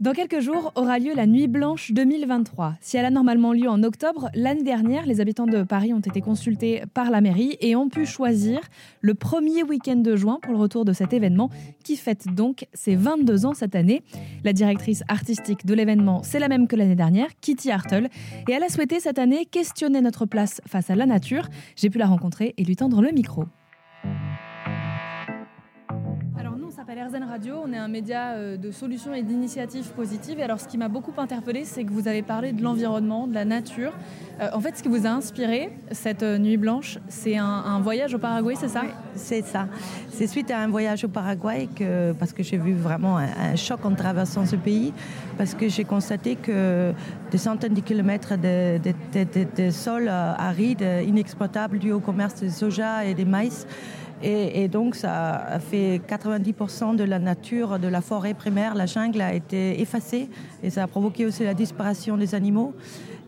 [0.00, 2.76] Dans quelques jours aura lieu la Nuit Blanche 2023.
[2.80, 6.22] Si elle a normalement lieu en octobre, l'année dernière, les habitants de Paris ont été
[6.22, 8.60] consultés par la mairie et ont pu choisir
[9.02, 11.50] le premier week-end de juin pour le retour de cet événement
[11.84, 14.02] qui fête donc ses 22 ans cette année.
[14.42, 18.08] La directrice artistique de l'événement, c'est la même que l'année dernière, Kitty Hartle,
[18.48, 21.46] et elle a souhaité cette année questionner notre place face à la nature.
[21.76, 23.44] J'ai pu la rencontrer et lui tendre le micro.
[26.90, 27.54] S'appelle Radio.
[27.64, 30.40] On est un média euh, de solutions et d'initiatives positives.
[30.40, 33.44] Alors, ce qui m'a beaucoup interpellé, c'est que vous avez parlé de l'environnement, de la
[33.44, 33.92] nature.
[34.40, 38.14] Euh, en fait, ce qui vous a inspiré cette euh, nuit blanche, c'est un, voyage
[38.14, 38.82] au Paraguay, c'est ça?
[39.14, 39.68] C'est ça.
[40.08, 43.84] C'est suite à un voyage au Paraguay que, parce que j'ai vu vraiment un, choc
[43.84, 44.92] en traversant ce pays,
[45.38, 46.92] parce que j'ai constaté que
[47.30, 53.04] des centaines de kilomètres de, de, de sols arides, inexploitables, dus au commerce de soja
[53.04, 53.66] et des maïs,
[54.22, 59.20] et, donc, ça a fait 90% de la nature, de la forêt primaire, la jungle
[59.20, 60.28] a été effacée
[60.62, 62.74] et ça a provoqué aussi la disparition des animaux.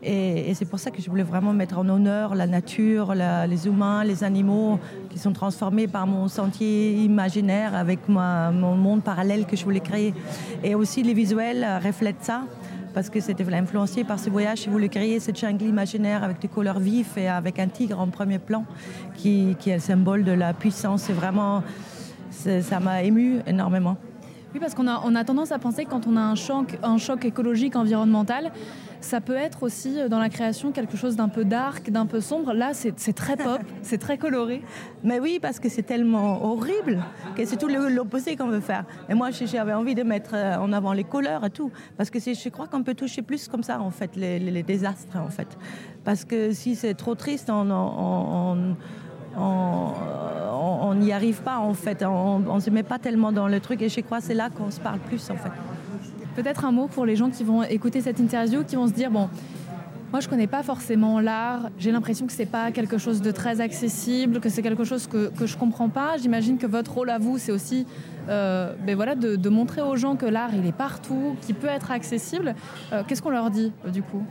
[0.03, 4.03] Et, c'est pour ça que je voulais vraiment mettre en honneur la nature, les humains,
[4.03, 9.63] les animaux qui sont transformés par mon sentier imaginaire avec mon monde parallèle que je
[9.63, 10.13] voulais créer.
[10.63, 12.43] Et aussi les visuels reflètent ça
[12.93, 14.65] parce que c'était influencé par ce voyage.
[14.65, 18.07] Vous voulez créer cette jungle imaginaire avec des couleurs vives et avec un tigre en
[18.07, 18.65] premier plan
[19.15, 21.03] qui, est le symbole de la puissance.
[21.03, 21.63] C'est vraiment,
[22.29, 23.97] ça m'a ému énormément.
[24.53, 26.77] Oui, parce qu'on a, on a tendance à penser que quand on a un choc,
[26.83, 28.51] un choc écologique, environnemental,
[29.01, 32.21] ça peut être aussi euh, dans la création quelque chose d'un peu dark, d'un peu
[32.21, 32.53] sombre.
[32.53, 34.61] Là, c'est très pop, c'est très coloré.
[35.03, 37.03] Mais oui, parce que c'est tellement horrible
[37.35, 38.85] que c'est tout l'opposé qu'on veut faire.
[39.09, 42.19] Et moi, j'avais envie de mettre euh, en avant les couleurs et tout, parce que
[42.19, 45.47] je crois qu'on peut toucher plus comme ça, en fait, les, désastres, en fait.
[46.03, 48.75] Parce que si c'est trop triste, on on
[50.95, 53.89] n'y arrive pas en fait, on ne se met pas tellement dans le truc et
[53.89, 55.51] je crois que c'est là qu'on se parle plus en fait.
[56.35, 59.11] Peut-être un mot pour les gens qui vont écouter cette interview, qui vont se dire,
[59.11, 59.29] bon,
[60.13, 63.61] moi je connais pas forcément l'art, j'ai l'impression que c'est pas quelque chose de très
[63.61, 66.17] accessible, que c'est quelque chose que, que je comprends pas.
[66.21, 67.87] J'imagine que votre rôle à vous, c'est aussi
[68.29, 71.89] euh, ben voilà, de, montrer aux gens que l'art il est partout, qu'il peut être
[71.89, 72.53] accessible.
[72.91, 74.23] Euh, qu'est-ce qu'on leur dit du coup?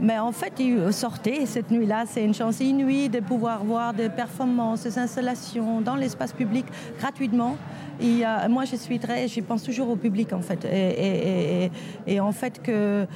[0.00, 0.54] Mais en fait,
[0.90, 2.02] sortez cette nuit-là.
[2.06, 6.66] C'est une chance inouïe de pouvoir voir des performances, des installations dans l'espace public
[6.98, 7.56] gratuitement.
[8.00, 13.06] Moi, je suis très, je pense toujours au public en fait, et en fait que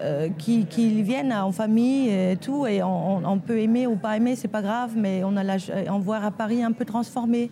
[0.00, 4.48] euh, qu'ils viennent en famille et tout, et on, peut aimer ou pas aimer, c'est
[4.48, 5.56] pas grave, mais on a la,
[5.90, 7.50] on voit à Paris un peu transformé.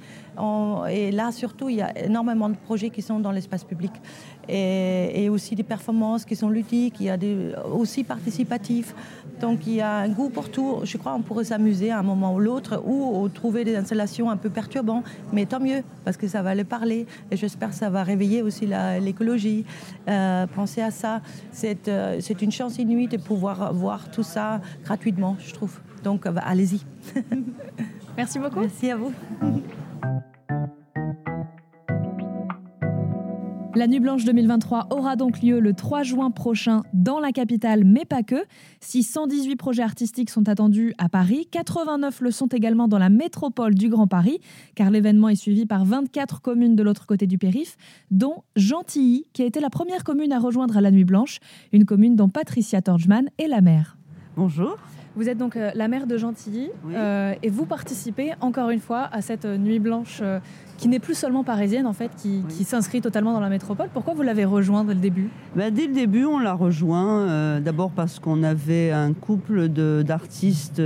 [0.91, 3.93] et là, surtout, il y a énormément de projets qui sont dans l'espace public
[4.49, 8.95] et, aussi des performances qui sont ludiques, il y a des, aussi participatifs.
[9.41, 10.81] Donc il y a un goût pour tout.
[10.85, 14.37] Je crois qu'on pourrait s'amuser à un moment ou l'autre ou, trouver des installations un
[14.37, 17.91] peu perturbantes, mais tant mieux parce que ça va le parler et j'espère que ça
[17.91, 18.69] va réveiller aussi
[19.01, 19.65] l'écologie.
[20.09, 21.21] Euh, pensez à ça.
[21.65, 25.81] Euh, c'est une chance inouïe de pouvoir voir tout ça gratuitement, je trouve.
[26.03, 26.81] Donc euh, allez-y.
[28.17, 28.61] Merci beaucoup.
[28.61, 29.13] Merci à vous.
[33.77, 38.05] La Nuit Blanche 2023 aura donc lieu le 3 juin prochain dans la capitale, mais
[38.05, 38.37] pas que.
[38.81, 43.75] Si 118 projets artistiques sont attendus à Paris, 89 le sont également dans la métropole
[43.75, 44.39] du Grand Paris,
[44.77, 47.77] car l'événement est suivi par 24 communes de l'autre côté du périph',
[48.13, 51.39] dont Gentilly, qui a été la première commune à rejoindre la Nuit Blanche,
[51.73, 53.97] une commune dont Patricia Torgman est la maire.
[54.37, 54.77] Bonjour.
[55.17, 59.09] Vous êtes donc euh, la maire de Gentilly euh, et vous participez encore une fois
[59.13, 60.23] à cette euh, nuit blanche
[60.77, 63.89] qui n'est plus seulement parisienne en fait, qui, s'inscrit totalement dans la métropole.
[63.93, 65.29] Pourquoi vous l'avez rejoint dès le début?
[65.55, 70.83] Ben, Dès le début, on l'a rejoint d'abord parce qu'on avait un couple d'artistes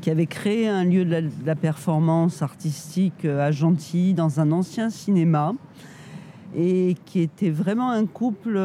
[0.00, 5.52] qui avait créé un lieu de la, performance artistique à Gentilly dans un ancien cinéma
[6.56, 8.58] et qui était vraiment un couple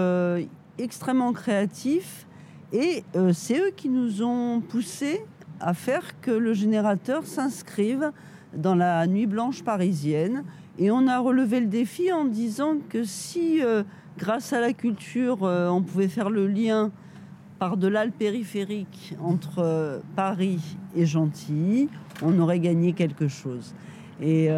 [0.78, 2.26] extrêmement créatif
[2.74, 5.24] et euh, c'est eux qui nous ont poussé
[5.60, 8.12] à faire que le générateur s'inscrive
[8.58, 10.44] dans la nuit blanche parisienne.
[10.80, 13.84] Et on a relevé le défi en disant que si, euh,
[14.18, 16.92] grâce à la culture, euh, on pouvait faire le lien
[17.60, 20.60] par-delà le périphérique entre Paris
[20.96, 21.88] et Gentilly,
[22.24, 23.76] on aurait gagné quelque chose.
[24.22, 24.50] Et,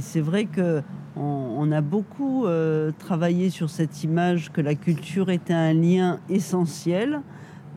[0.00, 0.80] c'est vrai que
[1.14, 2.46] on, a beaucoup
[2.98, 7.20] travaillé sur cette image que la culture était un lien essentiel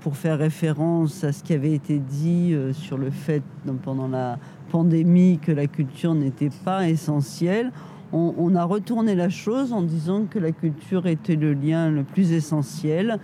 [0.08, 3.44] pour faire référence à ce qui avait été dit euh, sur le fait
[3.84, 4.40] pendant la
[4.72, 7.74] pandémie que la culture n'était pas essentielle,
[8.14, 12.32] on, a retourné la chose en disant que la culture était le lien le plus
[12.32, 13.20] essentiel.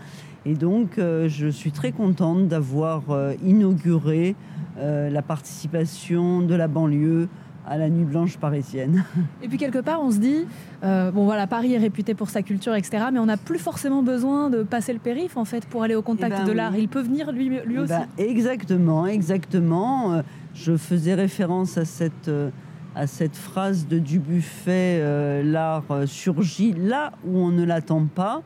[0.45, 4.35] Et donc, euh, je suis très contente d'avoir euh, inauguré
[4.77, 7.29] la participation de la banlieue
[7.67, 9.03] à la nuit blanche parisienne.
[9.41, 10.45] Et puis quelque part, on se dit,
[10.83, 13.05] euh, bon voilà, Paris est réputé pour sa culture, etc.
[13.13, 16.01] Mais on n'a plus forcément besoin de passer le périph' en fait pour aller au
[16.01, 16.75] contact Eh ben de l'art.
[16.77, 17.89] Il peut venir lui, lui Eh aussi.
[17.93, 20.13] ben, exactement, exactement.
[20.13, 20.21] Euh,
[20.55, 22.49] Je faisais référence à cette, euh,
[22.95, 28.41] à cette phrase de Dubuffet, euh, l'art surgit là où on ne l'attend pas.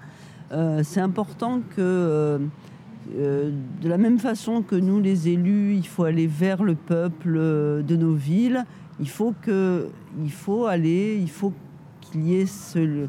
[0.53, 2.39] Euh, C'est important que,
[3.15, 3.51] euh,
[3.81, 7.81] de la même façon que nous, les élus, il faut aller vers le peuple euh,
[7.81, 8.65] de nos villes.
[8.99, 9.89] Il faut, que,
[10.23, 11.53] il faut aller, il faut
[12.01, 13.07] qu'il y ait ce,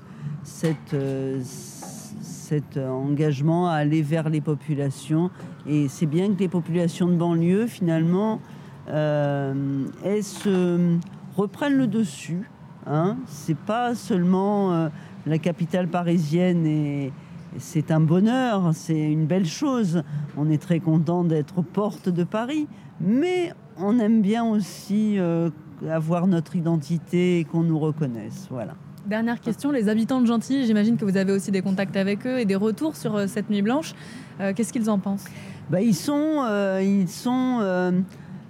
[0.95, 5.31] euh, cet engagement à aller vers les populations.
[5.67, 8.41] Et c'est bien que les populations de banlieue, finalement,
[8.87, 10.97] elles se
[11.37, 12.49] reprennent le dessus.
[12.87, 13.19] Hein.
[13.27, 14.89] C'est pas seulement
[15.27, 17.13] la capitale parisienne et
[17.57, 20.03] c'est un bonheur, c'est une belle chose.
[20.37, 22.69] On est très content d'être aux portes de Paris,
[23.01, 25.51] mais on aime bien aussi euh,
[25.89, 28.47] avoir notre identité et qu'on nous reconnaisse.
[28.51, 28.75] Voilà.
[29.09, 32.39] Dernière question, les habitants de Gentilly, j'imagine que vous avez aussi des contacts avec eux
[32.39, 33.95] et des retours sur euh, cette nuit blanche.
[34.39, 35.25] Euh, Qu'est-ce qu'ils en pensent?
[35.71, 38.03] Bah, ils sont, euh, ils sont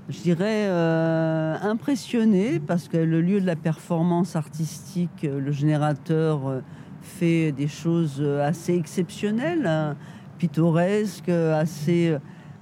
[0.09, 0.67] je dirais,
[1.63, 6.63] impressionnés parce que le lieu de la performance artistique, le générateur,
[7.03, 9.97] fait des choses euh, assez exceptionnelles, hein,
[10.39, 12.17] pittoresques, assez,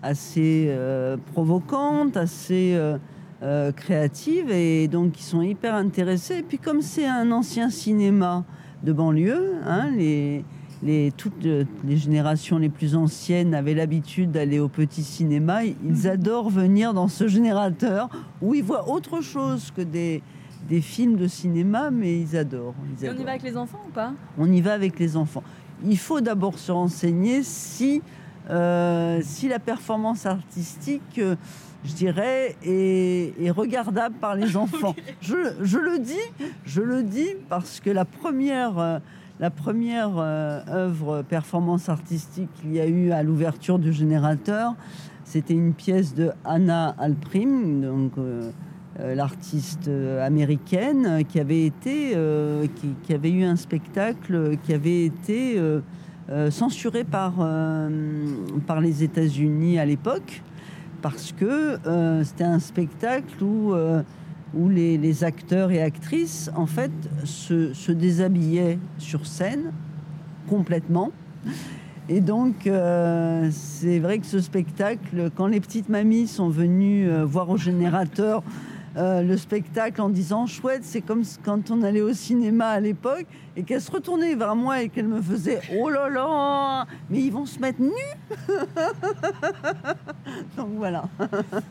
[0.07, 2.99] assez euh, provocantes, assez euh,
[3.43, 4.51] euh, créatives.
[4.51, 6.39] Et donc, ils sont hyper intéressés.
[6.39, 8.45] Et puis, comme c'est un ancien cinéma
[8.83, 10.45] de banlieue, hein, les,
[10.83, 15.65] les, toutes les générations les plus anciennes avaient l'habitude d'aller au petit cinéma.
[15.65, 18.09] Ils adorent venir dans ce générateur
[18.43, 20.23] où ils voient autre chose que des,
[20.69, 22.75] des films de cinéma, mais ils adorent.
[22.99, 24.13] ils Et on y va avec les enfants ou pas?
[24.39, 25.43] On y va avec les enfants.
[25.85, 28.03] Il faut d'abord se renseigner si,
[28.51, 31.37] euh, si la performance artistique, euh,
[31.85, 34.97] je dirais, est, est regardable par les enfants.
[35.21, 36.15] je, je le dis,
[36.65, 38.99] je le dis parce que la première, euh,
[39.39, 44.75] la première œuvre performance artistique qu'il y a eu à l'ouverture du générateur,
[45.25, 48.13] c'était une pièce de Anna Alprim, donc
[49.15, 52.67] l'artiste euh, américaine, euh, qui avait été, euh,
[53.05, 55.81] qui, avait eu un spectacle euh, qui avait été euh,
[56.31, 57.89] euh, censuré par, euh,
[58.67, 60.43] par les États-Unis à l'époque,
[61.03, 64.03] parce que euh, c'était un spectacle où, euh,
[64.55, 66.91] où les, acteurs et actrices, en fait,
[67.25, 69.73] se, se déshabillaient sur scène
[70.49, 71.13] complètement.
[72.09, 77.25] Et donc, euh, c'est vrai que ce spectacle, quand les petites mamies sont venues euh,
[77.25, 78.45] voir au générateur
[78.97, 83.27] euh, le spectacle en disant chouette, c'est comme quand on allait au cinéma à l'époque
[83.57, 87.33] et qu'elle se retournait vers moi et qu'elle me faisait oh là là, mais ils
[87.33, 87.91] vont se mettre nus.
[90.57, 91.05] donc voilà,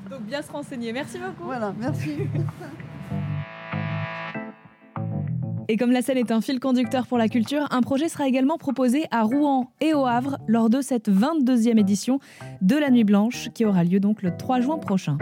[0.10, 0.94] Donc bien se renseigner.
[0.94, 1.46] Merci beaucoup.
[1.46, 2.28] voilà, merci.
[5.68, 8.58] Et comme la scène est un fil conducteur pour la culture, un projet sera également
[8.58, 12.20] proposé à Rouen et au Havre lors de cette 22e édition
[12.62, 15.18] de la Nuit Blanche qui aura lieu donc le 3 juin prochain.